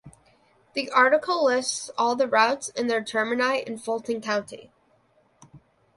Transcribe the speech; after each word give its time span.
This 0.73 0.89
article 0.89 1.45
lists 1.45 1.91
all 1.95 2.15
the 2.15 2.27
routes 2.27 2.69
and 2.69 2.89
their 2.89 3.03
termini 3.03 3.59
in 3.61 3.77
Fulton 3.77 4.19
County. 4.19 4.71